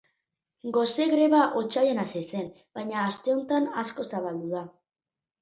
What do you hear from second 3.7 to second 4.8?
asko zabaldu da.